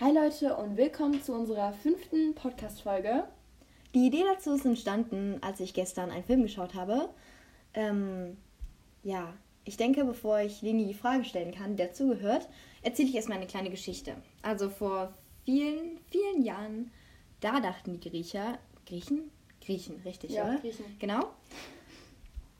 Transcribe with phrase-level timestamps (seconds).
[0.00, 3.24] Hi Leute und willkommen zu unserer fünften Podcast-Folge.
[3.92, 7.10] Die Idee dazu ist entstanden, als ich gestern einen Film geschaut habe.
[7.74, 8.38] Ähm,
[9.02, 9.34] ja,
[9.66, 12.48] ich denke, bevor ich Leni die Frage stellen kann, der zugehört,
[12.80, 14.14] erzähle ich erstmal eine kleine Geschichte.
[14.40, 15.12] Also vor
[15.44, 16.90] vielen, vielen Jahren,
[17.40, 18.56] da dachten die Griecher,
[18.86, 19.30] Griechen?
[19.62, 20.60] Griechen, richtig, Ja, oder?
[20.60, 20.86] Griechen.
[20.98, 21.28] Genau.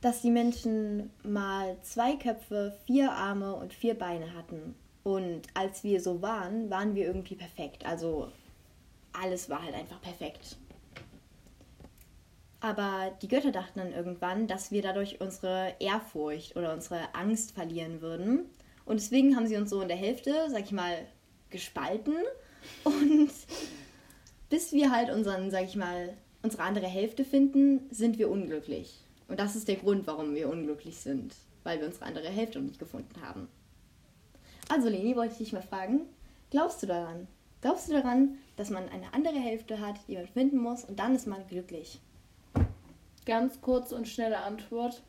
[0.02, 4.74] Dass die Menschen mal zwei Köpfe, vier Arme und vier Beine hatten.
[5.10, 7.84] Und als wir so waren, waren wir irgendwie perfekt.
[7.84, 8.30] Also
[9.12, 10.56] alles war halt einfach perfekt.
[12.60, 18.00] Aber die Götter dachten dann irgendwann, dass wir dadurch unsere Ehrfurcht oder unsere Angst verlieren
[18.00, 18.44] würden.
[18.84, 20.94] Und deswegen haben sie uns so in der Hälfte, sag ich mal,
[21.48, 22.14] gespalten.
[22.84, 23.32] Und
[24.48, 29.00] bis wir halt unseren, sag ich mal, unsere andere Hälfte finden, sind wir unglücklich.
[29.26, 31.34] Und das ist der Grund, warum wir unglücklich sind.
[31.64, 33.48] Weil wir unsere andere Hälfte noch nicht gefunden haben.
[34.70, 36.02] Also, Leni, wollte ich dich mal fragen,
[36.50, 37.26] glaubst du daran?
[37.60, 41.16] Glaubst du daran, dass man eine andere Hälfte hat, die man finden muss und dann
[41.16, 42.00] ist man glücklich?
[43.26, 45.02] Ganz kurz und schnelle Antwort.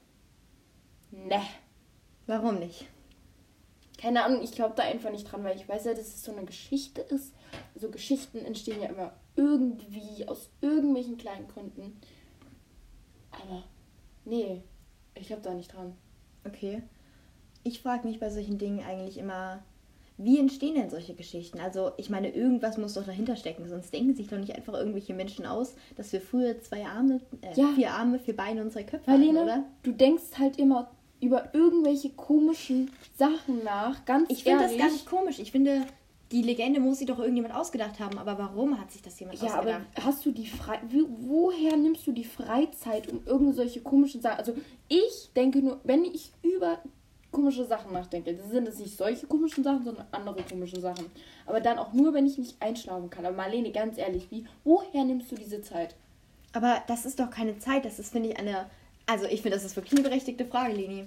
[1.12, 1.42] Ne.
[2.26, 2.88] Warum nicht?
[4.00, 6.32] Keine Ahnung, ich glaube da einfach nicht dran, weil ich weiß ja, dass es so
[6.32, 7.36] eine Geschichte ist.
[7.76, 12.02] So Geschichten entstehen ja immer irgendwie aus irgendwelchen kleinen Gründen.
[13.30, 13.64] Aber
[14.26, 14.64] nee,
[15.14, 15.96] ich glaube da nicht dran.
[16.46, 16.82] Okay.
[17.64, 19.62] Ich frage mich bei solchen Dingen eigentlich immer,
[20.18, 21.60] wie entstehen denn solche Geschichten?
[21.60, 25.14] Also, ich meine, irgendwas muss doch dahinter stecken, sonst denken sich doch nicht einfach irgendwelche
[25.14, 27.68] Menschen aus, dass wir früher zwei Arme, äh, Ja.
[27.76, 29.64] vier Arme, vier Beine und zwei Köpfe hatten, Marlene, oder?
[29.84, 34.06] du denkst halt immer über irgendwelche komischen Sachen nach.
[34.06, 35.38] Ganz Ich finde das gar nicht komisch.
[35.40, 35.84] Ich finde,
[36.32, 38.18] die Legende muss sich doch irgendjemand ausgedacht haben.
[38.18, 39.82] Aber warum hat sich das jemand Ja, aber ausgedacht?
[40.04, 44.40] hast du die Frei wie, woher nimmst du die Freizeit um irgend solche komischen Sachen?
[44.40, 44.54] Also
[44.88, 46.80] ich denke nur, wenn ich über
[47.32, 51.06] komische Sachen nachdenke, dann sind es nicht solche komischen Sachen, sondern andere komische Sachen.
[51.46, 53.26] Aber dann auch nur, wenn ich nicht einschlafen kann.
[53.26, 55.96] Aber Marlene, ganz ehrlich, wie, woher nimmst du diese Zeit?
[56.54, 57.86] Aber das ist doch keine Zeit.
[57.86, 58.70] Das ist, finde ich, eine.
[59.08, 61.06] Also, ich finde, das ist wirklich eine berechtigte Frage, Leni.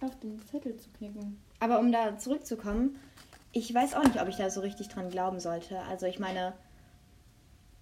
[0.00, 1.40] Auf den Zettel zu knicken.
[1.60, 2.98] Aber um da zurückzukommen,
[3.52, 5.80] ich weiß auch nicht, ob ich da so richtig dran glauben sollte.
[5.82, 6.52] Also ich meine,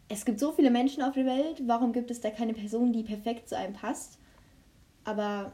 [0.08, 3.02] es gibt so viele Menschen auf der Welt, warum gibt es da keine Person, die
[3.02, 4.18] perfekt zu einem passt?
[5.04, 5.52] Aber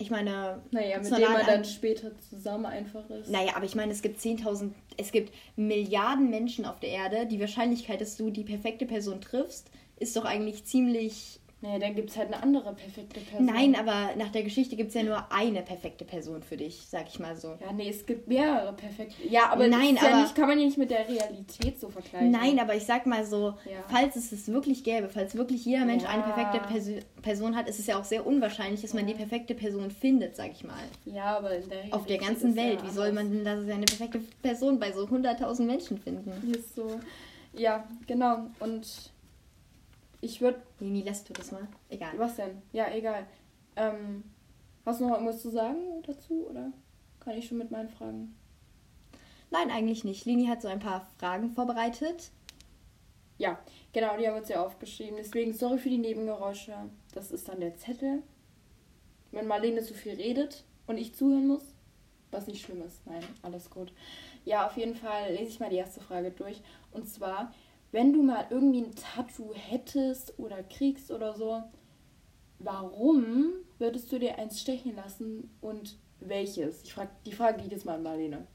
[0.00, 3.30] ich meine, Naja, mit dem man an- dann später zusammen einfach ist.
[3.30, 7.26] Naja, aber ich meine, es gibt 10.000, es gibt Milliarden Menschen auf der Erde.
[7.26, 12.08] Die Wahrscheinlichkeit, dass du die perfekte Person triffst, ist doch eigentlich ziemlich Naja, dann gibt
[12.08, 13.44] es halt eine andere perfekte Person.
[13.44, 17.06] Nein, aber nach der Geschichte gibt es ja nur eine perfekte Person für dich, sag
[17.08, 17.48] ich mal so.
[17.60, 19.28] Ja, nee, es gibt mehrere perfekte.
[19.28, 21.90] Ja, aber Nein, ist ja aber- nicht, kann man ja nicht mit der Realität so
[21.90, 22.30] vergleichen.
[22.30, 23.84] Nein, aber ich sag mal so, Ja.
[23.88, 26.30] falls es es wirklich gäbe, falls wirklich jeder Mensch eine Ja.
[26.30, 29.90] perfekte Perso Person hat, ist es ja auch sehr unwahrscheinlich, dass man die perfekte Person
[29.90, 30.72] findet, sag ich mal.
[31.04, 32.82] Ja, aber in der Realität Auf der ganzen Welt.
[32.82, 36.32] Wie soll man denn da eine perfekte Person bei so 100.000 Menschen finden?
[36.50, 36.98] Ist so.
[37.52, 38.46] Ja, genau.
[38.60, 39.10] Und
[40.20, 40.62] ich würde.
[40.78, 41.66] Leni, lässt du das mal?
[41.88, 42.12] Egal.
[42.16, 42.62] Was denn?
[42.72, 43.26] Ja, egal.
[43.76, 44.24] Ähm,
[44.84, 46.46] hast du noch irgendwas zu sagen dazu?
[46.48, 46.72] Oder
[47.20, 48.34] kann ich schon mit meinen Fragen?
[49.50, 50.24] Nein, eigentlich nicht.
[50.26, 52.30] Leni hat so ein paar Fragen vorbereitet.
[53.38, 53.58] Ja,
[53.92, 55.16] genau, die haben wir uns ja aufgeschrieben.
[55.16, 56.74] Deswegen sorry für die Nebengeräusche.
[57.14, 58.22] Das ist dann der Zettel.
[59.32, 61.74] Wenn Marlene zu viel redet und ich zuhören muss,
[62.30, 63.06] was nicht schlimm ist.
[63.06, 63.92] Nein, alles gut.
[64.44, 66.60] Ja, auf jeden Fall lese ich mal die erste Frage durch.
[66.92, 67.52] Und zwar,
[67.92, 71.62] wenn du mal irgendwie ein Tattoo hättest oder kriegst oder so,
[72.58, 76.82] warum würdest du dir eins stechen lassen und welches?
[76.84, 78.46] Ich frag, die Frage geht jetzt mal an Marlene.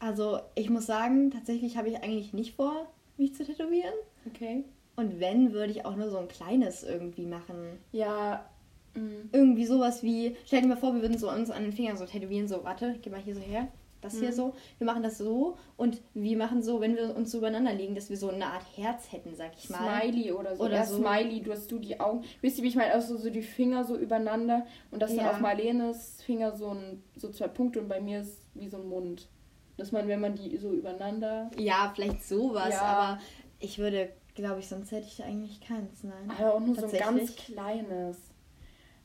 [0.00, 2.86] Also, ich muss sagen, tatsächlich habe ich eigentlich nicht vor,
[3.16, 3.94] mich zu tätowieren.
[4.26, 4.64] Okay.
[4.96, 7.78] Und wenn, würde ich auch nur so ein kleines irgendwie machen.
[7.92, 8.48] Ja,
[8.94, 11.96] mm, irgendwie sowas wie, stell dir mal vor, wir würden so uns an den Fingern
[11.96, 13.68] so tätowieren, so, warte, geh mal hier so her,
[14.00, 14.32] das hier Mhm.
[14.34, 14.54] so.
[14.78, 18.10] Wir machen das so und wir machen so, wenn wir uns so übereinander legen, dass
[18.10, 20.00] wir so eine Art Herz hätten, sag ich mal.
[20.00, 20.64] Smiley oder so.
[20.64, 20.96] Oder ja, so.
[20.98, 22.24] Smiley, du hast du die Augen.
[22.40, 22.92] Wisst ihr, wie ich meine?
[22.92, 25.30] Also so die Finger so übereinander und das dann Ja.
[25.32, 28.88] auf Marlenes Finger so, ein, so zwei Punkte und bei mir ist wie so ein
[28.88, 29.28] Mund.
[29.76, 31.50] Dass man, wenn man die so übereinander.
[31.56, 32.82] Ja, vielleicht sowas, Ja.
[32.82, 33.20] aber
[33.60, 36.30] ich würde, glaube ich, sonst hätte ich eigentlich keins, nein.
[36.38, 38.18] Aber auch nur so ein ganz kleines.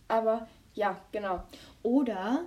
[0.08, 1.44] Aber ja, genau.
[1.84, 2.46] Oder,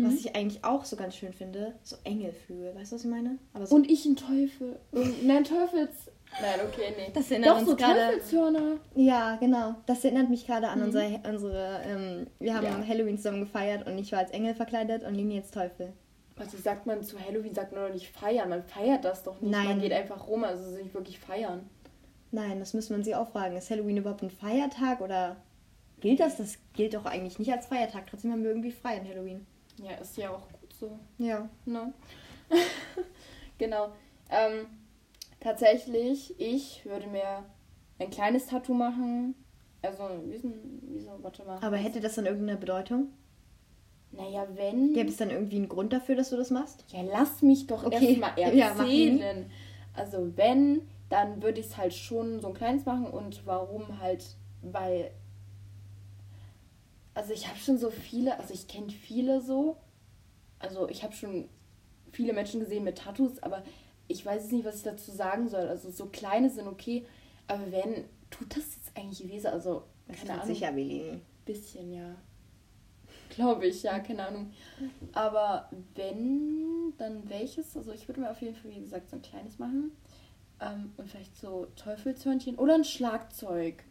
[0.00, 0.06] Mhm.
[0.06, 3.38] was ich eigentlich auch so ganz schön finde, so Engelflügel, weißt du, was ich meine?
[3.52, 4.78] Aber so, Und ich ein Teufel.
[5.22, 6.10] Nein, Teufels.
[6.40, 7.10] Nein, okay, nee.
[7.12, 8.76] Das erinnert Doch, uns so gerade- Teufelshörner.
[8.94, 9.74] ja, genau.
[9.86, 10.84] Das erinnert mich gerade an Mhm.
[10.86, 12.86] unsere, unsere ähm, wir haben Ja.
[12.86, 15.92] Halloween zusammen gefeiert und ich war als Engel verkleidet und Lini als Teufel.
[16.38, 18.48] Also sagt man zu Halloween, sagt man doch nicht feiern.
[18.48, 19.50] Man feiert das doch nicht.
[19.52, 19.80] Man Nein.
[19.80, 21.68] geht einfach rum, also es ist nicht wirklich feiern.
[22.32, 23.56] Nein, das müsste man sie auch fragen.
[23.56, 25.36] Ist Halloween überhaupt ein Feiertag oder
[26.00, 26.36] gilt das?
[26.36, 28.06] Das gilt doch eigentlich nicht als Feiertag.
[28.06, 29.46] Trotzdem haben wir irgendwie frei an Halloween.
[29.82, 30.98] Ja, ist ja auch gut so.
[31.18, 31.48] Ja.
[31.64, 31.92] Ne?
[33.58, 33.90] Genau.
[34.30, 34.66] Ähm,
[35.38, 37.44] tatsächlich, ich würde mir
[37.98, 39.34] ein kleines Tattoo machen.
[39.82, 41.58] Also, wie ist denn, wieso, warte mal.
[41.62, 43.08] Aber hätte das dann irgendeine Bedeutung?
[44.12, 44.94] Naja, wenn.
[44.94, 46.84] Gäbe es dann irgendwie einen Grund dafür, dass du das machst?
[46.88, 48.18] Ja, lass mich doch Okay.
[48.18, 49.50] erstmal Ja, erzählen.
[49.94, 53.06] also, wenn, dann würde ich es halt schon so ein kleines machen.
[53.06, 54.24] Und warum halt?
[54.62, 55.10] Weil.
[57.14, 59.76] Also, ich habe schon so viele, also ich kenne viele so.
[60.58, 61.48] Also, ich habe schon
[62.12, 63.62] viele Menschen gesehen mit Tattoos, aber
[64.08, 65.68] ich weiß jetzt nicht, was ich dazu sagen soll.
[65.68, 67.06] Also, so kleine sind okay,
[67.46, 69.46] aber wenn, tut das jetzt eigentlich weh?
[69.48, 70.46] Also, keine Ahnung.
[70.46, 71.18] sicher weh.
[71.44, 72.16] Bisschen, ja.
[73.30, 74.52] Glaube ich, ja, keine Ahnung.
[75.12, 77.76] Aber wenn, dann welches?
[77.76, 79.92] Also ich würde mir auf jeden Fall, wie gesagt, so ein kleines machen.
[80.60, 83.84] Ähm, und vielleicht so Teufelshörnchen oder ein Schlagzeug.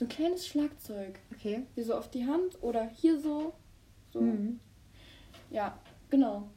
[0.00, 1.18] So ein kleines Schlagzeug.
[1.30, 1.66] Okay.
[1.74, 3.52] Hier so auf die Hand oder hier so.
[4.14, 4.22] So.
[4.22, 4.58] Mhm.
[5.50, 6.48] Ja, genau.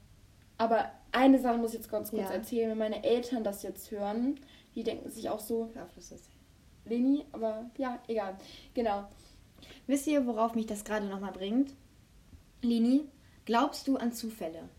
[0.57, 2.36] Aber eine Sache muss ich jetzt ganz kurz Ja.
[2.36, 2.69] erzählen.
[2.69, 4.40] Wenn meine Eltern das jetzt hören,
[4.75, 6.30] die denken sich auch so, auf, das ist-
[6.86, 8.38] Leni, aber ja, egal.
[8.75, 9.10] Genau.
[9.88, 11.74] Wisst ihr, worauf mich das gerade nochmal bringt?
[12.62, 13.10] Lini,
[13.44, 14.69] glaubst du an Zufälle?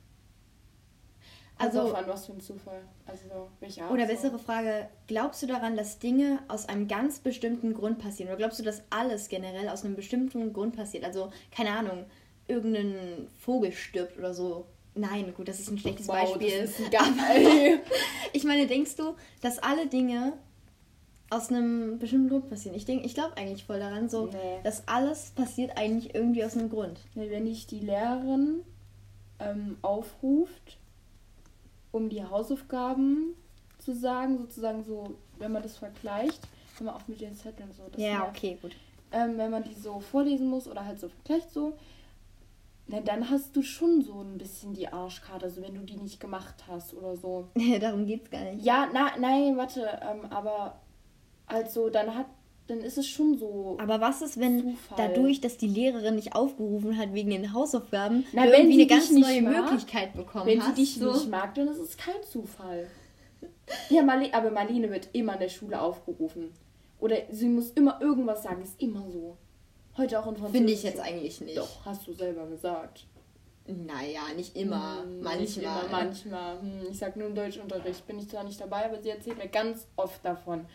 [1.56, 2.82] Also, Also, an was für ein Zufall.
[3.06, 3.92] Also, welche Art?
[3.92, 8.28] oder bessere Frage, glaubst du daran, dass Dinge aus einem ganz bestimmten Grund passieren?
[8.30, 11.04] Oder glaubst du, dass alles generell aus einem bestimmten Grund passiert?
[11.04, 12.06] Also, keine Ahnung,
[12.48, 14.66] irgendein Vogel stirbt oder so.
[14.96, 16.68] Nein, gut, das ist ein schlechtes Wow, Beispiel.
[16.92, 17.80] Ein
[18.32, 20.34] Ich meine, denkst du, dass alle Dinge
[21.30, 22.76] aus einem bestimmten Grund passieren?
[22.76, 24.32] Ich denke, ich glaube eigentlich voll daran, so, Nee.
[24.62, 27.00] dass alles passiert eigentlich irgendwie aus einem Grund.
[27.14, 28.60] Wenn dich die Lehrerin
[29.40, 30.78] ähm, aufruft,
[31.94, 33.35] um die Hausaufgaben
[33.79, 36.41] zu sagen, sozusagen so, wenn man das vergleicht,
[36.79, 38.37] wenn man auch mit den Zetteln so, das Ja, nervt.
[38.37, 38.73] okay, gut.
[39.12, 41.75] ähm, wenn man die so vorlesen muss oder halt so vergleicht so,
[42.88, 46.19] na, dann hast du schon so ein bisschen die Arschkarte, also wenn du die nicht
[46.20, 47.49] gemacht hast oder so.
[47.81, 48.64] Darum geht's gar nicht.
[48.64, 50.81] Ja, na, nein, warte, ähm, aber
[51.46, 52.26] also dann hat,
[52.66, 53.76] dann ist es schon so.
[53.78, 54.96] Aber was ist, wenn Zufall.
[54.96, 58.87] dadurch, dass die Lehrerin dich aufgerufen hat wegen den Hausaufgaben, Na, wenn irgendwie sie eine
[58.87, 60.76] ganz nicht neue mag, Möglichkeit bekommen Wenn hast?
[60.76, 61.12] sie dich so.
[61.12, 62.87] nicht mag, dann ist es kein Zufall.
[63.90, 66.52] Ja, Marle aber Marlene wird immer in der Schule aufgerufen.
[67.00, 69.37] Oder sie muss immer irgendwas sagen, ist immer so.
[69.96, 70.56] Heute auch in Französisch.
[70.56, 71.56] Finde ich jetzt eigentlich nicht.
[71.58, 73.06] Doch, hast du selber gesagt.
[73.67, 75.02] Naja, nicht immer.
[75.02, 75.40] Hm, manchmal.
[75.40, 76.60] Nicht immer, manchmal.
[76.60, 78.06] Hm, ich sag nur im Deutschunterricht.
[78.06, 80.67] Bin ich zwar nicht dabei, aber sie erzählt mir ganz oft davon.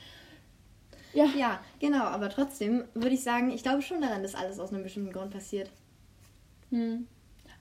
[1.13, 1.25] Ja.
[1.37, 4.83] Ja, genau, aber trotzdem würde ich sagen, ich glaube schon daran, dass alles aus einem
[4.83, 5.69] bestimmten Grund passiert.
[6.69, 7.07] Hm.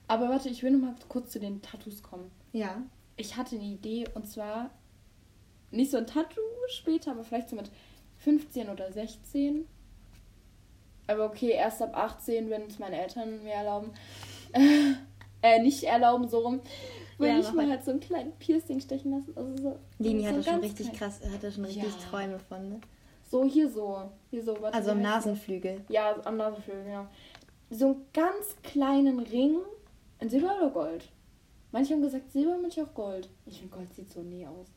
[0.07, 2.31] Aber warte, ich will noch mal kurz zu den Tattoos kommen.
[2.51, 2.81] Ja.
[3.17, 4.71] Ich hatte eine Idee und zwar
[5.71, 7.69] nicht so ein Tattoo später, aber vielleicht so mit
[8.17, 9.65] 15 oder 16.
[11.07, 13.91] Aber okay, erst ab 18, wenn es meine Eltern mir erlauben.
[15.41, 16.61] äh, nicht erlauben, so rum.
[17.17, 17.69] Würde Ja, ich mir mal.
[17.71, 19.33] halt so ein kleines Piercing stechen lassen.
[19.35, 22.09] Also so, Leni so hat da schon richtig krass, hat da schon richtig Ja.
[22.09, 22.81] Träume von, ne?
[23.29, 24.09] So hier so.
[24.31, 25.01] Hier so warte, Also am?
[25.01, 25.81] Nasenflügel.
[25.89, 27.05] Ja, am Nasenflügel, genau.
[27.69, 29.57] So einen ganz kleinen Ring
[30.19, 31.09] in Silber oder Gold.
[31.71, 33.29] Manche haben gesagt Silber, manche auch Gold.
[33.45, 34.67] Ich finde Gold sieht so nie aus.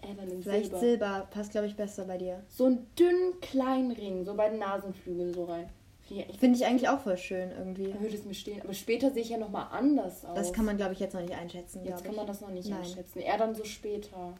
[0.00, 0.78] Äh, dann Vielleicht Silber.
[0.78, 1.28] Silber.
[1.32, 2.44] passt, glaube ich, besser bei dir.
[2.48, 5.68] So einen dünnen kleinen Ring, so bei den Nasenflügeln so rein.
[6.06, 7.92] Finde Ich, Finde ich eigentlich auch voll schön irgendwie.
[7.92, 8.62] da würde es mir stehen.
[8.62, 10.36] Aber später sehe ich ja nochmal anders aus.
[10.36, 11.84] Das kann man, glaube ich, jetzt noch nicht einschätzen.
[11.84, 12.16] Jetzt kann ich.
[12.16, 12.78] man das noch nicht Nein.
[12.80, 13.18] einschätzen.
[13.18, 14.34] Eher dann so später.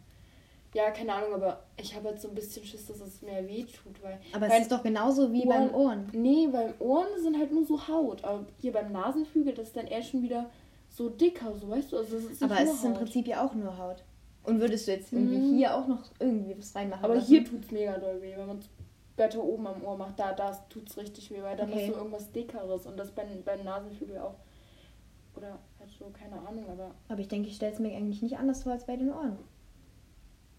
[0.74, 3.64] Ja, keine Ahnung, aber ich habe jetzt so ein bisschen Schiss, dass es mir weh
[3.64, 4.18] tut, weil.
[4.34, 6.08] Aber es ist doch genauso wie beim Ohren.
[6.12, 8.22] Nee, beim Ohren sind halt nur so Haut.
[8.24, 10.50] Aber hier beim Nasenflügel, das ist dann eher schon wieder
[10.90, 11.96] so dicker, so weißt du?
[11.98, 12.98] Also es ist Aber es ist im Haut.
[12.98, 14.04] Prinzip ja auch nur Haut.
[14.44, 15.56] Und würdest du jetzt irgendwie Mhm.
[15.56, 17.04] hier auch noch irgendwie was reinmachen?
[17.04, 17.26] Aber lassen?
[17.26, 18.68] hier tut es mega doll weh, wenn man es
[19.16, 20.18] weiter oben am Ohr macht.
[20.18, 21.86] Da, da tut es richtig weh, weil dann Okay.
[21.86, 22.86] ist so irgendwas Dickeres.
[22.86, 24.34] Und das beim, beim Nasenflügel auch.
[25.36, 26.90] Oder halt so, keine Ahnung, aber.
[27.08, 29.38] Aber ich denke, ich stelle es mir eigentlich nicht anders vor als bei den Ohren.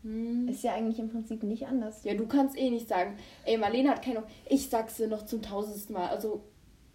[0.04, 0.48] Hm.
[0.48, 2.04] Ist ja eigentlich im Prinzip nicht anders.
[2.04, 4.24] Ja, du kannst eh nicht sagen, ey, Marlene hat keine.
[4.48, 6.08] Ich sag's dir noch zum tausendsten Mal.
[6.08, 6.42] Also,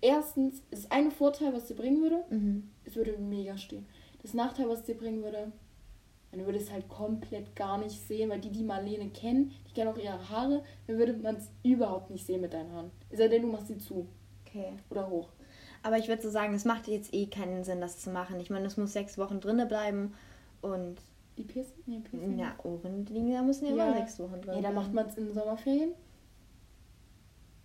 [0.00, 2.70] erstens ist ein Vorteil, was dir bringen würde, Mhm.
[2.84, 3.87] es würde mega stehen.
[4.23, 5.52] Das Nachteil, was dir bringen würde,
[6.32, 9.88] man würde es halt komplett gar nicht sehen, weil die, die Marlene kennen, die kennen
[9.92, 12.90] auch ihre Haare, dann würde man es überhaupt nicht sehen mit deinen Haaren.
[13.11, 14.08] Es sei denn, du machst sie zu
[14.46, 14.73] Okay.
[14.90, 15.28] oder hoch.
[15.82, 18.40] Aber ich würde so sagen, es macht jetzt eh keinen Sinn, das zu machen.
[18.40, 20.14] Ich meine, es muss sechs Wochen drinne bleiben
[20.62, 20.96] und
[21.37, 21.83] Die Piercing?
[21.87, 22.38] Nee, Piercing.
[22.38, 23.88] ja, Ohrendinge, da müssen ja, Ja.
[23.88, 25.93] immer sechs Wochen drin Ja, dann macht man es in den Sommerferien.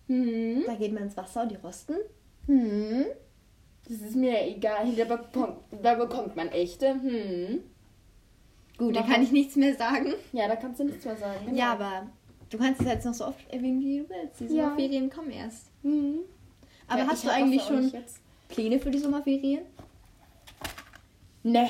[0.08, 0.64] Hm.
[0.66, 1.94] Da geht man ins Wasser und die rosten.
[2.46, 3.04] Hm.
[3.88, 4.92] Das ist mir egal.
[4.96, 6.94] Da bekommt, da bekommt man echte.
[6.94, 7.60] Hm.
[8.76, 10.14] Gut, da kann ich nichts mehr sagen.
[10.32, 11.44] Ja, da kannst du nichts mehr sagen.
[11.46, 11.56] genau.
[11.58, 12.06] Ja, aber
[12.48, 14.40] du kannst es jetzt noch so oft erwähnen, wie du willst.
[14.40, 14.64] Die Ja.
[14.64, 15.66] Sommerferien kommen erst.
[15.82, 16.20] Hm.
[16.88, 18.18] Aber Ja, hast du eigentlich schon Jetzt.
[18.48, 19.60] Pläne für die Sommerferien?
[21.44, 21.68] Ne.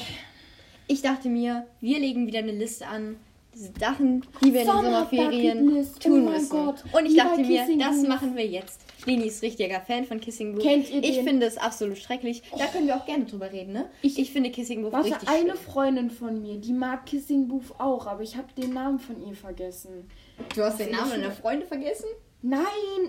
[0.91, 3.15] Ich dachte mir, wir legen wieder eine Liste an.
[3.55, 6.03] Diese Sachen, die wir in den Sommerferien Sommerbucketlist.
[6.03, 6.51] tun Oh müssen.
[6.51, 6.85] Gott.
[6.93, 8.09] Und ich Lieber dachte mir, Kissing das Booth.
[8.09, 8.81] machen wir jetzt.
[9.07, 10.63] Leni ist richtiger Fan von Kissing Booth.
[10.63, 11.25] Kennt ihr Ich den?
[11.27, 12.43] finde es absolut schrecklich.
[12.59, 13.89] Da können wir auch gerne drüber reden, ne?
[14.03, 15.57] Ich, finde Kissing Booth Warte, richtig eine schlimm.
[15.59, 19.35] Freundin von mir, die mag Kissing Booth auch, aber ich habe den Namen von ihr
[19.35, 20.09] vergessen.
[20.57, 21.39] Du hast den Was Namen ist deiner das?
[21.39, 22.07] Freunde vergessen?
[22.43, 22.65] Nein,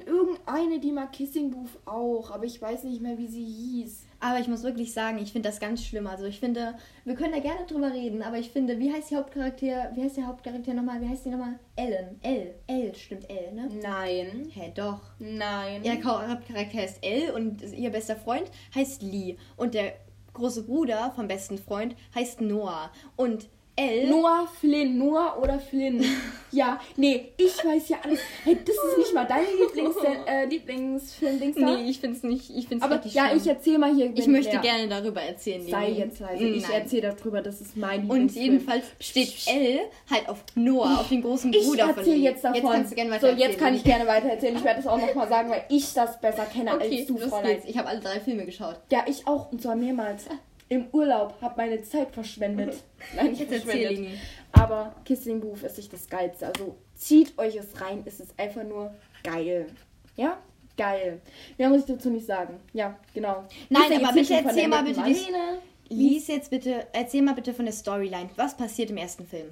[0.05, 4.05] irgendeine, die mag Kissing Booth auch, aber ich weiß nicht mehr, wie sie hieß.
[4.21, 6.05] Aber ich muss wirklich sagen, ich finde das ganz schlimm.
[6.05, 6.75] Also ich finde,
[7.05, 10.17] wir können da gerne drüber reden, aber ich finde, wie heißt die Hauptcharakter, wie heißt
[10.17, 11.01] der Hauptcharakter nochmal?
[11.01, 11.59] Wie heißt die nochmal?
[11.75, 12.19] Ellen.
[12.21, 12.53] L.
[12.67, 13.69] L, stimmt L, ne?
[13.81, 14.47] Nein.
[14.53, 15.01] Hä, doch.
[15.17, 15.83] Nein.
[15.83, 19.37] Ihr Hauptcharakter heißt L und ihr bester Freund heißt Lee.
[19.57, 19.93] Und der
[20.33, 22.91] große Bruder vom besten Freund heißt Noah.
[23.15, 23.49] Und
[23.81, 24.07] L.
[24.09, 26.03] Noah Flynn, Noah oder Flynn.
[26.51, 28.19] ja, nee, ich weiß ja alles.
[28.43, 29.95] Hey, das ist nicht mal dein Lieblings
[30.27, 31.65] äh, Lieblingsfilm, Dings da.
[31.77, 32.50] Nee, ich finde es nicht.
[32.55, 33.38] Ich find's aber ja, schlimm.
[33.38, 34.11] ich erzähl mal hier.
[34.13, 35.65] ich möchte der- gerne darüber erzählen.
[35.67, 36.43] Sei jetzt leise.
[36.43, 36.81] Ich Nein.
[36.81, 38.45] erzähle darüber, das ist mein Und Lieblingsfilm.
[38.45, 42.23] jedenfalls steht L halt auf Noah, auf den großen Ich Bruder von erzähle Lee.
[42.23, 42.55] jetzt davon.
[42.61, 44.55] Jetzt kannst du gerne so, weiter jetzt kann ich gerne weiter erzählen.
[44.55, 47.61] Ich werde das auch nochmal sagen, weil ich das besser kenne Okay, als du, Fräulein.
[47.65, 48.75] Ich habe alle drei Filme geschaut.
[48.91, 49.51] Ja, ich auch.
[49.51, 50.25] Und zwar mehrmals.
[50.71, 52.81] Im Urlaub habe meine Zeit verschwendet.
[53.15, 54.13] Nein, nicht Jetzt verschwendet.
[54.53, 56.47] Aber Kissing Booth ist nicht das Geilste.
[56.47, 58.03] Also zieht euch es rein.
[58.05, 59.67] Es ist einfach nur geil.
[60.15, 60.37] Ja?
[60.77, 61.19] Geil.
[61.57, 62.57] Mehr muss ich dazu nicht sagen.
[62.71, 63.43] Ja, genau.
[63.69, 65.59] Nein, aber bitte erzähl mal bitte die- Marlene?
[65.89, 68.29] Lies jetzt bitte, erzähl mal bitte von der Storyline.
[68.37, 69.49] Was passiert im ersten Film?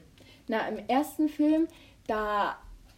[0.47, 1.67] Na, im ersten Film,
[2.07, 2.55] da,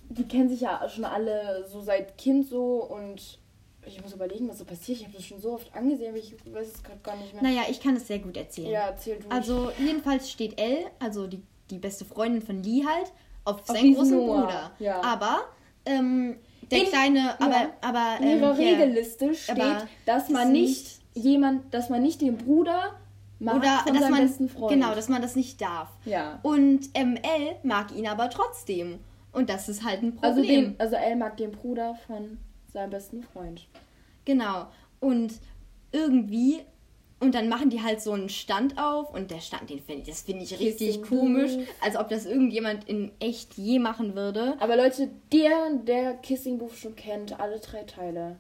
[0.09, 3.39] die kennen sich ja schon alle so seit Kind so und
[3.85, 4.99] ich muss überlegen, was so passiert.
[4.99, 7.43] Ich habe das schon so oft angesehen, aber ich weiß es gerade gar nicht mehr.
[7.43, 8.69] Naja, ich kann es sehr gut erzählen.
[8.71, 9.29] Ja, erzähl du.
[9.29, 13.11] Also jedenfalls steht Elle, also die, die beste Freundin von Lee halt,
[13.43, 14.71] auf, seinen diesen großen Noah, Bruder.
[14.79, 15.01] ja.
[15.03, 15.39] Aber
[15.85, 16.37] ähm,
[16.69, 17.69] der In- kleine, aber, ja.
[17.81, 22.01] aber In ihrer ähm, hier- Regelliste steht, aber dass man ist nicht jemand, dass man
[22.03, 22.95] nicht den Bruder
[23.39, 24.73] mag oder von dass man besten Freund.
[24.73, 25.89] genau, dass man das nicht darf.
[26.05, 26.39] ja.
[26.43, 28.99] Und ähm, Elle mag ihn aber trotzdem.
[29.33, 30.29] Und das ist halt ein Problem.
[30.29, 32.37] Also den, also Elle mag den Bruder von
[32.71, 33.67] seinem besten Freund.
[34.25, 34.67] Genau.
[34.99, 35.33] Und
[35.91, 36.61] irgendwie.
[37.19, 40.07] Und dann machen die halt so einen Stand auf und der Stand, den finde ich,
[40.07, 41.51] das finde ich richtig komisch.
[41.79, 44.55] Als ob das irgendjemand in echt je machen würde.
[44.59, 48.37] Aber Leute, der, der Kissing Booth schon kennt, alle drei Teile.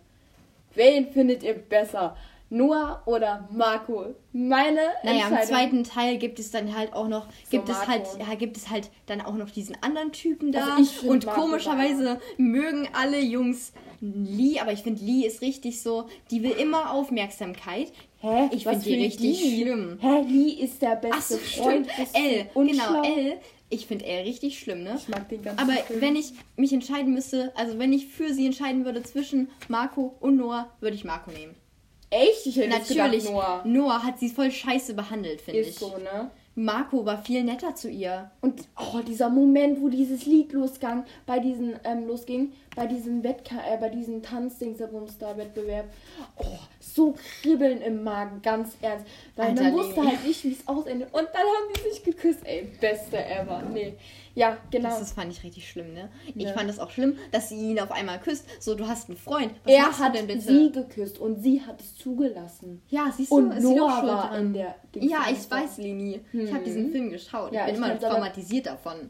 [0.73, 2.15] Wen findet ihr besser?
[2.51, 4.13] Noah oder Marco?
[4.33, 7.91] Meine Naja, im zweiten Teil gibt es dann halt auch noch, gibt es Marco.
[7.91, 10.75] halt, ja, gibt es halt dann auch noch diesen anderen Typen da.
[10.75, 13.71] Also und Marco komischerweise mögen alle Jungs
[14.01, 17.91] Lee, aber ich finde Lee ist richtig so, die will immer Aufmerksamkeit.
[18.19, 18.49] Hä?
[18.51, 19.61] Ich finde die richtig Lee?
[19.63, 19.97] schlimm.
[20.01, 20.21] Hä?
[20.27, 21.87] Lee ist der beste so, Freund.
[21.87, 23.37] ist L, genau, L.
[23.69, 24.95] Ich finde L richtig schlimm, ne?
[24.97, 26.01] Ich mag den ganzen Aber Film.
[26.01, 30.35] wenn ich mich entscheiden müsste, also wenn ich für sie entscheiden würde zwischen Marco und
[30.35, 31.55] Noah, würde ich Marco nehmen.
[32.09, 32.45] Echt?
[32.45, 33.63] Ich hätte Natürlich, gedacht, Noah.
[33.65, 35.75] Noah hat sie voll scheiße behandelt, finde Ist ich.
[35.75, 36.29] so, ne?
[36.55, 38.31] Marco war viel netter zu ihr.
[38.41, 43.55] Und oh, dieser Moment, wo dieses Lied losgang, bei diesen, ähm, losging, bei diesem Wettka
[43.67, 45.85] äh, bei diesem Tanzdingsabumstar-Wettbewerb.
[46.37, 46.59] Oh,
[46.95, 49.05] so kribbeln im Magen, ganz ernst.
[49.35, 50.07] Weil Alter, man wusste Leni.
[50.07, 51.09] halt nicht, wie es ausendet.
[51.13, 52.39] Und dann haben die sich geküsst.
[52.45, 53.61] Ey, beste ever.
[53.71, 53.93] Nee.
[54.33, 54.89] Ja, genau.
[54.89, 56.09] Das, das fand ich richtig schlimm, ne?
[56.35, 56.53] Ich Ja.
[56.53, 58.45] fand es auch schlimm, dass sie ihn auf einmal küsst.
[58.61, 59.51] So, du hast einen Freund.
[59.65, 60.39] Was er hat denn bitte?
[60.41, 62.81] sie geküsst und sie hat es zugelassen.
[62.89, 64.39] ja, siehst du, Und ist Noah war dran.
[64.47, 66.21] in der Ja, ich weiß, Leni.
[66.31, 66.63] Ich habe Hm.
[66.63, 67.51] diesen Film geschaut.
[67.51, 69.09] Ja, ich bin ich immer traumatisiert davon.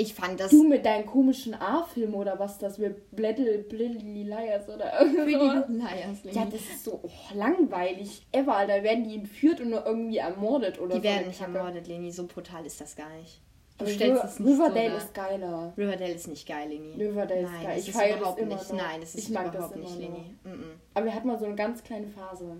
[0.00, 4.68] Ich fand das Du mit deinen komischen A-Film oder was das mit Blättel, Blilly Liars
[4.68, 5.04] oder.
[5.04, 6.18] Little Liars.
[6.30, 8.24] Ja, das ist so oh, langweilig.
[8.30, 8.84] Ever, Alter.
[8.84, 11.02] Werden die entführt und nur irgendwie ermordet oder Die so.
[11.02, 11.58] werden nicht Kacke.
[11.58, 12.12] ermordet, Leni.
[12.12, 13.42] So brutal ist das gar nicht.
[13.76, 15.72] Du Also stellst River- es nicht Riverdale so ist geiler.
[15.76, 16.92] Riverdale ist nicht geil, Leni.
[16.94, 17.74] Riverdale ist Nein, geil.
[17.74, 18.50] das Ich ist feiere das überhaupt nicht.
[18.70, 18.72] noch.
[18.78, 19.98] Nein, das ist Ich mag das überhaupt immer nicht.
[19.98, 20.34] Leni.
[20.44, 20.64] Mm -mm.
[20.94, 22.56] Aber wir hatten mal so eine ganz kleine Phase.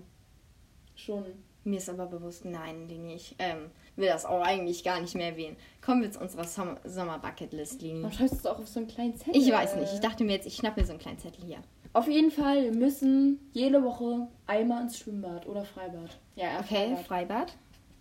[0.95, 1.25] Schon.
[1.69, 5.27] Mir ist aber bewusst, nein, Leni, ich ähm, will das auch eigentlich gar nicht mehr
[5.27, 5.55] erwähnen.
[5.85, 8.01] Kommen wir zu unserer Som Sommer-Bucket-List, Leni.
[8.01, 9.35] Warum schreibst du es auch auf so einen kleinen Zettel?
[9.39, 9.93] Ich weiß nicht.
[9.93, 11.59] Ich dachte mir jetzt, ich schnapp mir so einen kleinen Zettel hier.
[11.93, 16.19] Auf jeden Fall, wir müssen jede Woche einmal ins Schwimmbad oder Freibad.
[16.35, 17.05] Ja, ja Okay, Freibad.
[17.05, 17.57] Freibad.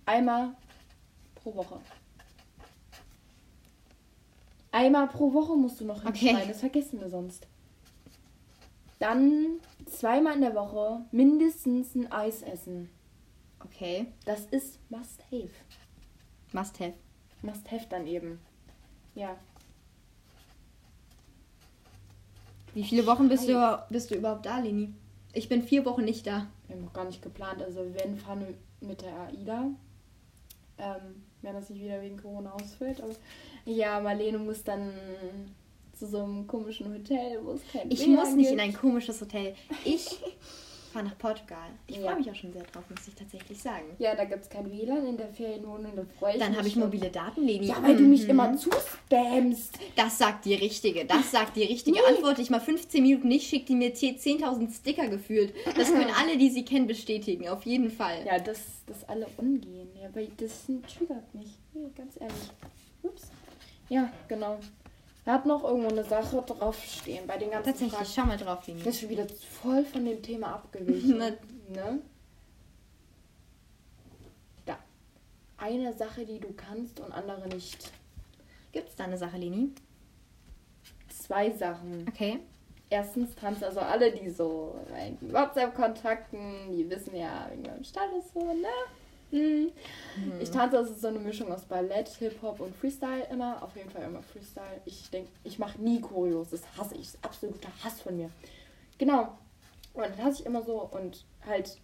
[0.06, 0.54] Einmal
[1.34, 1.78] pro Woche.
[4.72, 6.18] Einmal pro Woche musst du noch Okay.
[6.28, 7.46] hinschreiben, das vergessen wir sonst.
[8.98, 12.88] Dann zweimal in der Woche mindestens ein Eis essen.
[13.78, 14.06] Okay.
[14.24, 15.50] Das ist must have.
[16.52, 16.94] Must have.
[17.42, 18.40] Must have dann eben.
[19.14, 19.36] Ja.
[22.74, 24.92] Wie viele Wochen bist du, bist du überhaupt da, Leni?
[25.32, 26.48] Ich bin vier Wochen nicht da.
[26.66, 27.62] Wir haben noch gar nicht geplant.
[27.62, 28.44] Also wir werden fahren
[28.80, 29.70] mit der AIDA.
[30.78, 33.00] Ähm, wenn das nicht wieder wegen Corona ausfällt.
[33.00, 33.14] Aber
[33.64, 34.92] ja, Marlene muss dann
[35.92, 38.60] zu so einem komischen Hotel, wo es kein Ich WLAN muss nicht gibt.
[38.60, 39.54] in ein komisches Hotel.
[39.84, 40.18] Ich
[40.88, 41.68] fahre nach Portugal.
[41.86, 42.02] Ich Ja.
[42.06, 43.84] freue mich auch schon sehr drauf, muss ich tatsächlich sagen.
[43.98, 46.68] Ja, da gibt es kein WLAN in der Ferienwohnung, da freue ich Dann mich habe
[46.68, 46.82] ich schon.
[46.82, 47.66] mobile Daten, Leni.
[47.66, 48.30] Ja, weil du mich Mhm.
[48.30, 49.78] immer zuspammst.
[49.96, 51.04] Das sagt die Richtige.
[51.04, 51.98] Das sagt die Richtige.
[52.06, 55.54] Antworte ich mal 15 Minuten nicht, schickt die mir 10.000 Sticker gefühlt.
[55.76, 57.48] Das können alle, die sie kennen, bestätigen.
[57.48, 58.24] Auf jeden Fall.
[58.26, 59.88] Ja, das, das alle umgehen.
[60.00, 61.48] Ja, weil das triggert mich.
[61.74, 62.34] Nee, ganz ehrlich.
[63.02, 63.22] Ups.
[63.90, 64.58] Ja, genau.
[65.28, 68.10] Er hat noch irgendwo eine Sache draufstehen bei den ganzen Tatsächlich, Fragen.
[68.14, 68.82] schau mal drauf, Leni.
[68.82, 69.26] Das ist schon wieder
[69.60, 71.18] voll von dem Thema abgewichen.
[71.18, 71.28] Na-
[71.68, 72.00] ne?
[74.64, 74.78] Da.
[75.58, 77.92] Eine Sache, die du kannst und andere nicht.
[78.72, 79.72] Gibt es da eine Sache, Leni?
[81.10, 82.06] Zwei Sachen.
[82.08, 82.40] Okay.
[82.88, 84.80] Erstens tanzt also alle, die so
[85.20, 88.66] in WhatsApp-Kontakten, die wissen ja, wegen meinem Status so, ne?
[89.30, 89.70] Hm.
[90.40, 93.62] Ich tanze also so eine Mischung aus Ballett, Hip-Hop und Freestyle immer.
[93.62, 94.80] Auf jeden Fall immer Freestyle.
[94.84, 96.50] Ich denke, ich mache nie Choreos.
[96.50, 97.00] Das hasse ich.
[97.00, 98.30] Das ist absoluter Hass von mir.
[98.96, 99.38] Genau.
[99.94, 101.78] Und dann tanze ich immer so und halt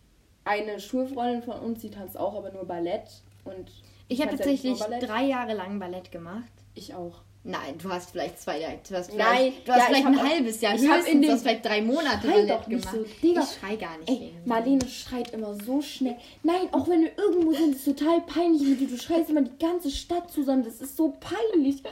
[0.45, 3.23] eine Schulfreundin von uns, die tanzt auch, aber nur Ballett.
[3.45, 3.71] Und
[4.09, 6.53] Ich habe tatsächlich drei Jahre lang Ballett gemacht.
[6.75, 7.23] Ich auch.
[7.47, 8.79] Nein, du hast vielleicht zwei Jahre.
[8.89, 10.75] Du hast Nein, vielleicht, du hast ja, vielleicht ich ein hab- halbes Jahr.
[10.75, 12.97] ich hab höchstens, in du den- vielleicht drei Monate Schrei doch nicht gemacht.
[12.97, 13.43] so, Digga.
[13.43, 14.09] Ich schrei gar nicht.
[14.09, 14.33] Ey.
[14.47, 16.17] Marlene schreit immer so schnell.
[16.43, 18.89] Nein, auch wenn wir irgendwo sind, ist total peinlich mit dir.
[18.89, 20.65] Du schreist immer die ganze Stadt zusammen.
[20.65, 21.83] Das ist so peinlich.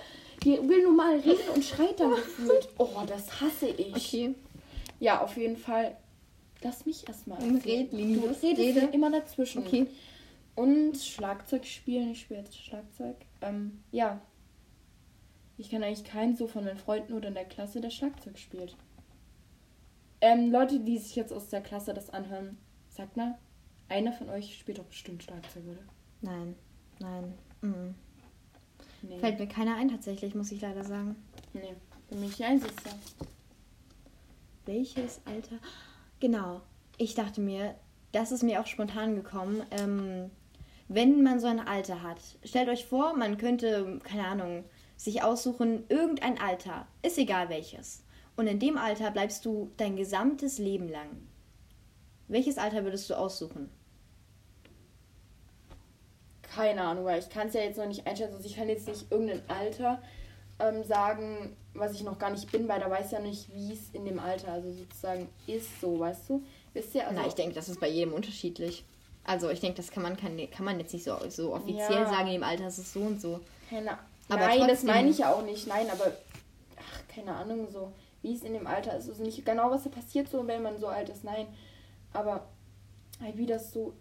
[0.43, 2.69] Die will nur mal reden und schreit dann gefühlt.
[2.79, 3.95] Oh, das hasse ich.
[3.95, 4.35] Okay.
[5.01, 5.97] Ja, auf jeden Fall.
[6.63, 7.39] Lass mich erstmal.
[7.43, 8.89] Red, Du redest rede.
[8.93, 9.67] immer dazwischen.
[9.67, 9.87] Okay.
[10.55, 12.13] Und Schlagzeug spielen.
[12.13, 13.17] Ich spiele jetzt Schlagzeug.
[13.43, 14.21] Ähm, ja.
[15.63, 18.77] Ich kann eigentlich keinen so von meinen Freunden oder in der Klasse, der Schlagzeug spielt.
[20.21, 23.39] Ähm, Leute, die sich jetzt aus der Klasse das anhören, sagt mal,
[23.89, 25.83] einer von euch spielt doch bestimmt Schlagzeug, oder?
[26.21, 26.57] Nein,
[26.99, 27.35] nein.
[27.61, 27.95] Mhm.
[29.03, 29.21] Nee.
[29.21, 31.15] Fällt mir keiner ein tatsächlich, muss ich leider sagen.
[31.53, 31.77] nee.
[32.11, 32.73] Bin ich die Einzige.
[34.67, 35.59] Welches Alter?
[36.19, 36.63] Genau.
[36.99, 37.77] Ich dachte mir,
[38.11, 39.63] das ist mir auch spontan gekommen.
[39.71, 40.33] Ähm,
[40.89, 44.65] wenn man so ein Alter hat, stellt euch vor, man könnte, keine Ahnung,
[45.03, 48.05] sich aussuchen, irgendein Alter, ist egal welches.
[48.37, 51.09] Und in dem Alter bleibst du dein gesamtes Leben lang.
[52.29, 53.69] Welches Alter würdest du aussuchen?
[56.43, 58.35] Keine Ahnung, weil ich kann es ja jetzt noch nicht einschätzen.
[58.37, 60.01] Also ich kann jetzt nicht irgendein Alter
[60.61, 63.91] ähm, sagen, was ich noch gar nicht bin, weil da weiß ja nicht, wie es
[63.93, 66.45] in dem Alter also sozusagen ist, so, weißt du?
[66.75, 67.09] Wisst ihr?
[67.09, 68.85] Also, Na, ich denke, das ist bei jedem unterschiedlich.
[69.25, 72.09] Also ich denke, das kann man, kann, kann man jetzt nicht so, so offiziell Ja.
[72.09, 73.41] sagen, in dem Alter ist es so und so.
[73.71, 73.99] Keine
[74.33, 75.67] Aber Nein, das trotzdem- meine ich ja auch nicht.
[75.67, 76.13] Nein, aber
[76.79, 77.93] ach, keine Ahnung, so
[78.23, 79.09] wie es in dem Alter ist.
[79.09, 81.47] Also nicht genau, was da passiert, so wenn man so alt ist, nein.
[82.13, 82.49] Aber
[83.21, 83.95] halt, wie das so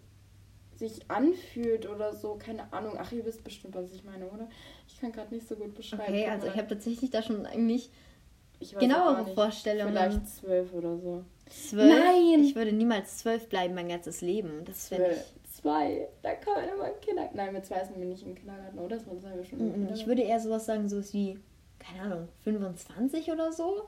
[0.76, 2.94] sich anfühlt oder so, keine Ahnung.
[2.98, 4.48] Ach, ihr wisst bestimmt, was ich meine, oder?
[4.88, 6.02] Ich kann gerade nicht so gut beschreiben.
[6.12, 7.90] Okay, also ich habe tatsächlich da schon eigentlich
[8.58, 9.26] Ich genauere.
[9.34, 9.92] Vorstellungen.
[9.92, 11.24] Vielleicht zwölf oder so.
[11.50, 11.88] zwölf.
[11.98, 12.42] Nein!
[12.44, 14.64] Ich würde niemals zwölf bleiben mein ganzes Leben.
[14.64, 15.16] Das wäre Zwölf.
[15.18, 15.41] nicht.
[15.62, 16.08] Zwei.
[16.22, 17.36] Da kann man immer im Kindergarten.
[17.36, 18.96] Nein, mit zwei sind wir nicht im Kindergarten, oder?
[18.96, 21.38] Das sind wir schon im Mm, Ich würde eher sowas sagen, so wie,
[21.78, 23.84] keine Ahnung, 25 oder so.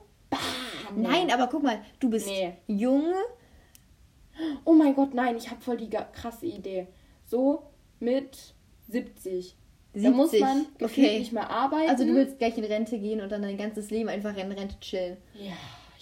[0.95, 1.07] nee.
[1.07, 2.53] Nein, aber guck mal, du bist Nee.
[2.67, 3.03] jung.
[4.65, 6.87] Oh mein Gott, nein, ich habe voll die krasse Idee.
[7.25, 7.63] So
[7.99, 8.37] mit
[8.89, 9.55] 70.
[9.93, 11.19] Da muss 70, man okay.
[11.19, 11.89] nicht mehr arbeiten.
[11.89, 14.77] Also du willst gleich in Rente gehen und dann dein ganzes Leben einfach in Rente
[14.81, 15.15] chillen.
[15.35, 15.53] Ja,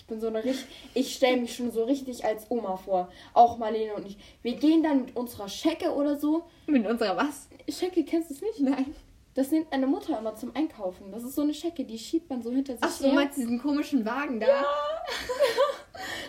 [0.03, 0.65] ich bin so eine richtig.
[0.93, 3.09] Ich stelle mich schon so richtig als Oma vor.
[3.33, 4.17] Auch Marlene und ich.
[4.41, 6.43] Wir gehen dann mit unserer Schecke oder so.
[6.67, 7.47] Mit unserer was?
[7.69, 8.59] Schecke, kennst du es nicht?
[8.59, 8.93] Nein.
[9.33, 11.09] Das nimmt meine Mutter immer zum Einkaufen.
[11.11, 13.13] Das ist so eine Schecke, die schiebt man so hinter sich Ach so, her.
[13.13, 14.45] meinst du diesen komischen Wagen da?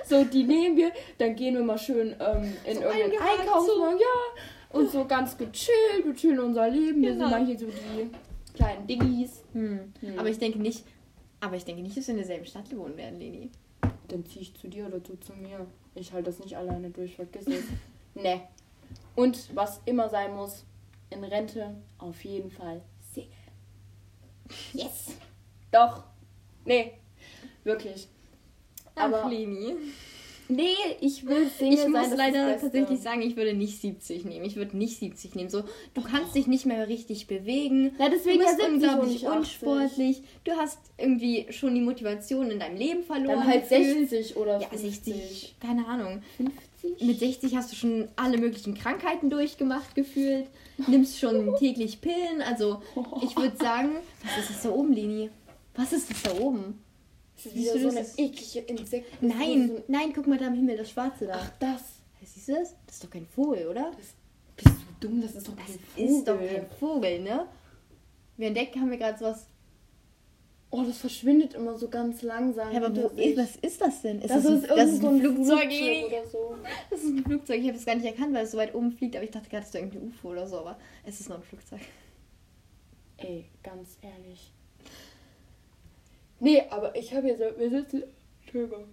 [0.07, 3.99] So, die nehmen wir, dann gehen wir mal schön ähm, in So irgendeinen eingeladen, Einkaufswagen,
[3.99, 7.31] ja, und so ganz gechillt, wir chillen unser Leben, wir sind Genau.
[7.31, 8.11] mal hier so die
[8.55, 9.43] kleinen Diggis.
[9.55, 9.93] Hm.
[10.01, 10.19] Hm.
[10.19, 10.85] Aber ich denke nicht,
[11.41, 13.51] aber ich denke nicht, dass wir in derselben Stadt wohnen werden, Leni.
[14.15, 15.67] Dann zieh ich zu dir oder du zu mir.
[15.97, 17.65] Ich halte das nicht alleine durch, vergiss es.
[18.15, 18.43] ne.
[19.17, 20.65] Und was immer sein muss,
[21.11, 22.81] in Rente auf jeden Fall
[23.13, 23.33] Single.
[24.73, 25.17] Yes!
[25.73, 26.05] Doch!
[26.65, 26.93] Nee,
[27.65, 28.07] wirklich.
[28.95, 29.31] Aber Ach.
[30.49, 31.91] Nee, ich will Single Ich sein.
[31.91, 34.45] muss das ist leider tatsächlich sagen, ich würde nicht 70 nehmen.
[34.45, 35.51] Ich würde nicht 70 nehmen.
[35.51, 35.63] So,
[35.95, 37.95] du kannst dich nicht mehr richtig bewegen.
[37.99, 39.39] Ja, deswegen du ja bist 70 und unglaublich nicht 80.
[39.39, 40.23] unsportlich.
[40.45, 43.39] Du hast irgendwie schon die Motivation in deinem Leben verloren.
[43.39, 44.11] Dann halt gefühlt.
[44.11, 45.15] 60 oder Ja, 50.
[45.15, 45.57] 60.
[45.61, 46.23] Keine Ahnung.
[46.37, 47.07] 50?
[47.07, 50.47] Mit 60 hast du schon alle möglichen Krankheiten durchgemacht gefühlt.
[50.87, 52.43] Nimmst schon täglich Pillen.
[52.47, 52.83] Also,
[53.23, 53.91] ich würde sagen,
[54.23, 55.31] was ist das da oben, Leni?
[55.77, 56.79] Was ist das da oben?
[57.37, 59.07] Das ist wieder so das eine ist- eklige Insekt.
[59.21, 61.35] das ist Nein, So, nein, guck mal da am Himmel, das Schwarze da.
[61.37, 61.83] ach, das.
[62.23, 62.75] Siehst du das?
[62.87, 63.91] Das ist doch kein Vogel, oder?
[64.57, 64.69] Bist
[65.01, 65.21] du dumm?
[65.21, 66.49] Das ist doch Das kein ist doch Vogel.
[66.49, 67.47] kein Vogel, ne?
[68.37, 69.47] Wir entdecken, haben wir gerade sowas.
[70.71, 72.73] Oh, das verschwindet immer so ganz langsam.
[72.73, 74.21] Ja, aber wo ist, was ist das denn?
[74.21, 75.61] Ist das, ein- ist irgend so ein Flugzeug?
[75.73, 76.57] Flugzeug oder so.
[76.91, 77.61] Das ist ein Flugzeug.
[77.61, 79.15] Ich habe es gar nicht erkannt, weil es so weit oben fliegt.
[79.17, 80.59] Aber ich dachte gerade, es ist irgendwie ein UFO oder so.
[80.59, 81.81] Aber es ist nur ein Flugzeug.
[83.19, 84.51] Ey, ganz ehrlich.
[86.41, 88.03] Nee, aber ich habe jetzt, wir sitzen,
[88.43, 88.85] Entschuldigung.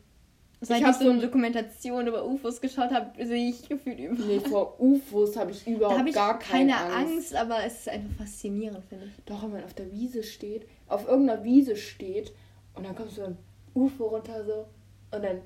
[0.64, 3.68] Seit Ich ich, hab so so eine ein- Dokumentation über UFOs geschaut habe, sehe ich
[3.68, 4.28] gefühlt überall.
[4.28, 7.14] Nee, vor UFOs habe ich überhaupt da habe ich gar keine, keine Angst.
[7.14, 7.36] Angst.
[7.36, 9.24] aber es ist einfach faszinierend, finde ich.
[9.26, 12.32] Doch, wenn man auf der Wiese steht, auf irgendeiner Wiese steht
[12.76, 13.38] und dann kommt so ein
[13.74, 14.66] UFO runter so
[15.16, 15.42] und dann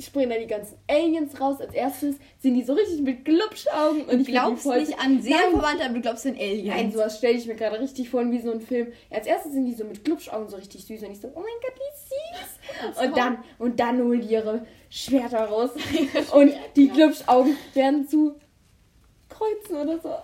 [0.00, 1.60] springen da die ganzen Aliens raus.
[1.60, 5.22] Als erstes sind die so richtig mit Glubschaugen und Du glaubst voll- nicht an Nein,
[5.22, 6.68] Seelenverwandte, aber du glaubst an Aliens.
[6.68, 8.92] Nein, sowas stelle ich mir gerade richtig vor, wie so ein Film.
[9.10, 11.44] Als erstes sind die so mit Glubschaugen so richtig süß und ich so, oh mein
[11.62, 13.04] Gott, wie süß.
[13.06, 15.70] Und dann, und dann holen die ihre Schwerter raus
[16.32, 18.36] und die Glubschaugen werden zu
[19.28, 20.14] Kreuzen oder so.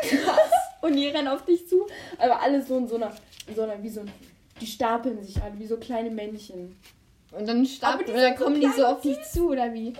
[0.86, 1.86] und die rennen auf dich zu.
[2.18, 3.12] Aber alles so in so einer,
[3.48, 4.10] in so einer, wie so ein,
[4.60, 6.76] die stapeln sich alle, wie so kleine Männchen.
[7.32, 9.90] Und dann, starten, und dann so kommen die so auf dich zu, oder wie?
[9.90, 9.94] Ja.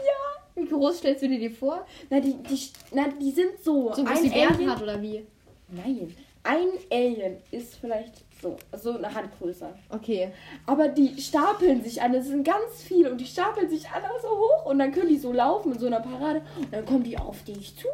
[0.54, 1.86] Wie groß stellst du dir die vor?
[2.10, 2.58] Na, die, die,
[2.92, 3.92] na, die sind so.
[3.94, 5.24] So groß ein wie Alien, Bernhard, oder wie?
[5.68, 9.72] Nein, ein Alien ist vielleicht so, so eine Hand größer.
[9.90, 10.30] Okay.
[10.66, 14.28] Aber die stapeln sich an, es sind ganz viele und die stapeln sich alle so
[14.28, 17.18] hoch und dann können die so laufen in so einer Parade und dann kommen die
[17.18, 17.88] auf dich zu.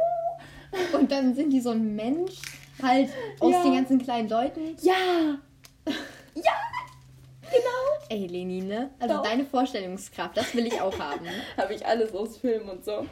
[0.97, 2.41] Und dann sind die so ein Mensch,
[2.83, 3.09] halt
[3.41, 3.63] aus Ja.
[3.63, 4.77] den ganzen kleinen Leuten.
[4.83, 5.39] Ja!
[6.35, 6.53] Ja!
[7.51, 7.94] Genau!
[8.09, 8.91] Ey, Leni, ne?
[8.99, 9.23] Also Doch.
[9.23, 11.27] deine Vorstellungskraft, das will ich auch haben.
[11.57, 13.07] Habe ich alles aus Filmen und so.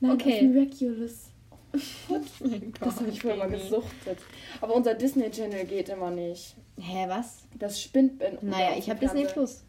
[0.00, 0.42] Nein, Okay.
[0.42, 1.30] Miraculous.
[2.40, 4.18] mein Das habe ich vorher mal gesuchtet.
[4.60, 6.56] Aber unser Disney Channel geht immer nicht.
[6.80, 7.42] Hä, was?
[7.58, 8.38] Das spinnt bin.
[8.40, 9.64] Naja, ich habe Disney Plus.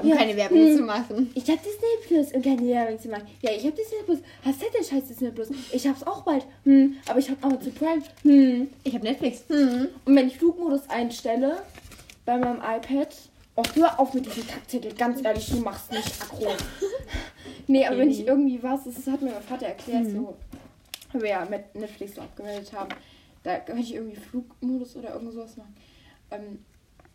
[0.00, 0.16] Um Ja.
[0.16, 0.76] keine Werbung Hm.
[0.78, 1.30] zu machen.
[1.34, 3.26] Ich habe Disney Plus und keine Werbung zu machen.
[3.42, 4.18] Ja, ich habe Disney Plus.
[4.44, 5.48] Hast du denn scheiß Disney Plus?
[5.72, 6.46] Ich hab's auch bald.
[6.64, 8.02] Hm, aber ich habe Amazon Prime.
[8.22, 8.68] Hm.
[8.82, 9.44] Ich habe Netflix.
[9.48, 9.88] Hm.
[10.06, 11.58] Und wenn ich Flugmodus einstelle
[12.24, 13.14] bei meinem iPad,
[13.56, 16.52] oh, hör auf mit diesem Kackzettel, ganz ehrlich, du machst nicht aggro.
[17.66, 20.36] nee, aber wenn ich irgendwie was, das hat mir mein Vater erklärt, so,
[21.12, 22.90] weil wir ja mit Netflix so abgemeldet haben,
[23.42, 25.74] da kann ich irgendwie Flugmodus oder irgend sowas machen.
[26.30, 26.58] Ähm,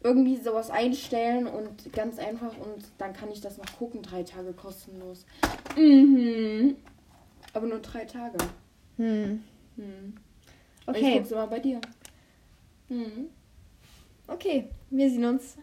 [0.01, 4.53] irgendwie sowas einstellen und ganz einfach und dann kann ich das noch gucken, drei Tage
[4.53, 5.25] kostenlos.
[5.75, 6.77] Mhm.
[7.53, 8.37] Aber nur drei Tage.
[8.97, 9.43] Hm.
[9.75, 10.13] Hm.
[10.81, 11.17] Ich Okay.
[11.17, 11.81] guck's immer bei dir.
[12.87, 13.27] Mhm.
[14.27, 15.57] Okay, wir sehen uns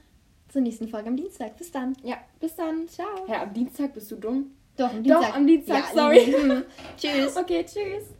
[0.48, 1.56] zur nächsten Folge am Dienstag.
[1.56, 1.96] Bis dann.
[2.02, 2.88] Ja, bis dann.
[2.88, 3.26] Ciao.
[3.28, 4.52] Ja, am Dienstag bist du dumm.
[4.76, 6.64] Doch, am Doch, am Dienstag, Ja, sorry.
[6.98, 7.36] Tschüss.
[7.36, 8.12] Okay, tschüss.